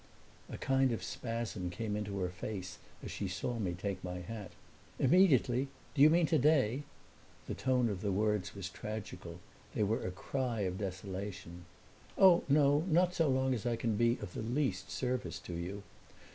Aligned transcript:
A 0.49 0.57
kind 0.57 0.91
of 0.91 1.03
spasm 1.03 1.69
came 1.69 1.95
into 1.95 2.17
her 2.21 2.29
face 2.29 2.79
as 3.03 3.11
she 3.11 3.27
saw 3.27 3.59
me 3.59 3.75
take 3.75 4.03
my 4.03 4.21
hat. 4.21 4.49
"Immediately 4.97 5.67
do 5.93 6.01
you 6.01 6.09
mean 6.09 6.25
today?" 6.25 6.81
The 7.45 7.53
tone 7.53 7.87
of 7.87 8.01
the 8.01 8.11
words 8.11 8.55
was 8.55 8.67
tragical 8.67 9.39
they 9.75 9.83
were 9.83 10.01
a 10.03 10.09
cry 10.09 10.61
of 10.61 10.79
desolation. 10.79 11.65
"Oh, 12.17 12.43
no; 12.49 12.79
not 12.87 13.13
so 13.13 13.27
long 13.29 13.53
as 13.53 13.67
I 13.67 13.75
can 13.75 13.95
be 13.95 14.17
of 14.23 14.33
the 14.33 14.41
least 14.41 14.89
service 14.89 15.37
to 15.41 15.53
you." 15.53 15.83